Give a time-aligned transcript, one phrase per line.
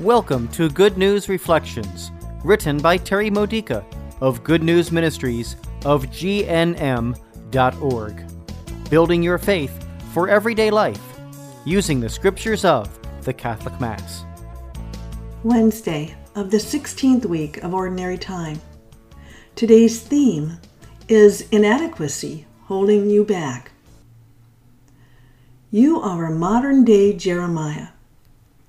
[0.00, 2.10] Welcome to Good News Reflections,
[2.42, 3.84] written by Terry Modica
[4.22, 7.14] of Good News Ministries of GNM.org.
[8.88, 11.20] Building your faith for everyday life
[11.66, 12.88] using the scriptures of
[13.24, 14.24] the Catholic Mass.
[15.44, 18.58] Wednesday of the 16th week of Ordinary Time.
[19.54, 20.58] Today's theme
[21.08, 23.72] is inadequacy holding you back.
[25.70, 27.88] You are a modern day Jeremiah.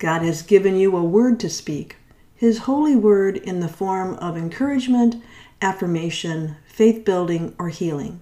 [0.02, 1.98] God has given you a word to speak,
[2.34, 5.22] His holy word in the form of encouragement,
[5.62, 8.20] affirmation, faith building, or healing.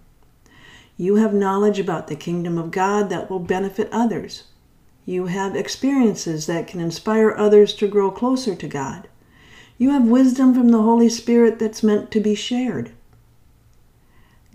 [0.98, 4.44] You have knowledge about the kingdom of God that will benefit others.
[5.06, 9.08] You have experiences that can inspire others to grow closer to God.
[9.78, 12.92] You have wisdom from the Holy Spirit that's meant to be shared.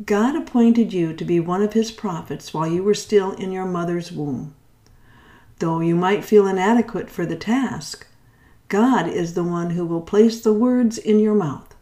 [0.04, 3.65] God appointed you to be one of his prophets while you were still in your
[3.65, 4.54] mother's womb.
[5.58, 8.06] Though you might feel inadequate for the task,
[8.68, 11.74] God is the one who will place the words in your mouth.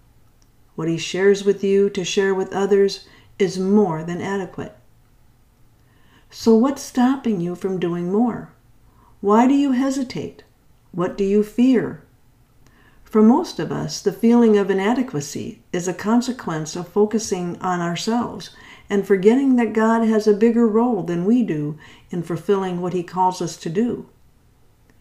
[0.74, 3.06] What he shares with you to share with others
[3.38, 4.76] is more than adequate.
[6.30, 8.52] So, what's stopping you from doing more?
[9.20, 10.44] Why do you hesitate?
[10.90, 12.02] What do you fear?
[13.04, 18.50] For most of us, the feeling of inadequacy is a consequence of focusing on ourselves
[18.92, 21.78] and forgetting that God has a bigger role than we do
[22.10, 24.06] in fulfilling what He calls us to do.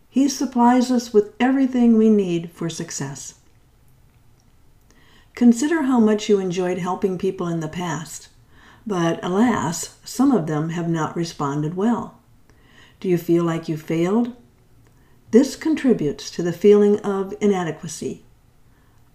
[0.09, 3.35] He supplies us with everything we need for success.
[5.35, 8.29] Consider how much you enjoyed helping people in the past,
[8.87, 12.17] but alas, some of them have not responded well.
[13.01, 14.33] Do you feel like you failed
[15.31, 18.23] this contributes to the feeling of inadequacy.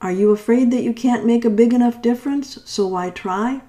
[0.03, 3.63] Are you afraid that you can't make a big enough difference, so why try?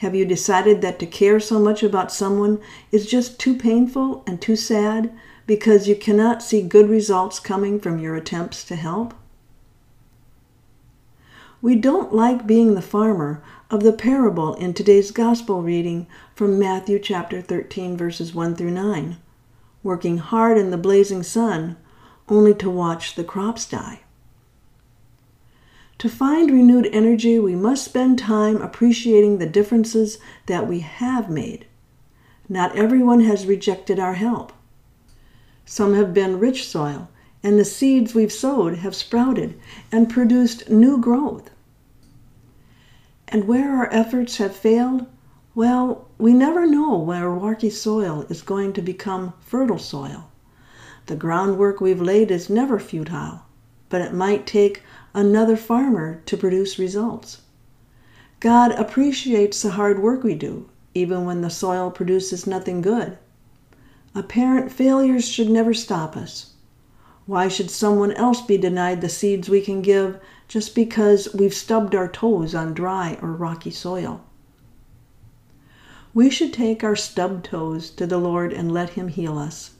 [0.00, 2.58] Have you decided that to care so much about someone
[2.90, 5.12] is just too painful and too sad
[5.46, 9.12] because you cannot see good results coming from your attempts to help?
[11.60, 16.98] We don't like being the farmer of the parable in today's gospel reading from Matthew
[16.98, 19.18] chapter 13 verses 1 through 9
[19.82, 21.76] working hard in the blazing sun,
[22.26, 24.00] only to watch the crops die.
[26.00, 30.16] To find renewed energy, we must spend time appreciating the differences
[30.46, 31.66] that we have made.
[32.48, 34.54] Not everyone has rejected our help.
[35.66, 37.10] Some have been rich soil,
[37.42, 39.60] and the seeds we've sowed have sprouted
[39.92, 41.50] and produced new growth.
[43.28, 45.04] And where our efforts have failed,
[45.54, 50.30] well, we never know where rocky soil is going to become fertile soil.
[51.08, 53.42] The groundwork we've laid is never futile,
[53.90, 54.82] but it might take
[55.14, 57.42] another farmer to produce results.
[58.40, 63.18] God appreciates the hard work we do, even when the soil produces nothing good.
[64.14, 66.52] Apparent failures should never stop us.
[67.26, 70.18] Why should someone else be denied the seeds we can give
[70.48, 74.22] just because we've stubbed our toes on dry or rocky soil?
[76.12, 79.72] we should take our stubbed toes to the Lord and let Him heal us.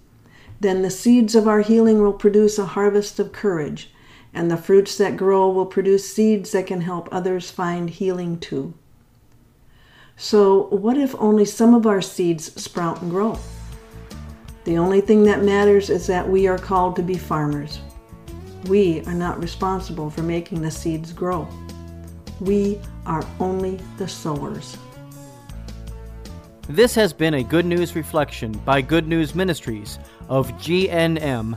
[0.61, 3.91] Then the seeds of our healing will produce a harvest of courage,
[4.33, 8.75] and the fruits that grow will produce seeds that can help others find healing too.
[10.17, 13.39] So, what if only some of our seeds sprout and grow?
[14.65, 17.81] The only thing that matters is that we are called to be farmers.
[18.67, 21.49] We are not responsible for making the seeds grow.
[22.41, 24.77] We are only the sowers.
[26.69, 29.99] This has been a Good News Reflection by Good News Ministries
[30.29, 31.57] of GNM.org.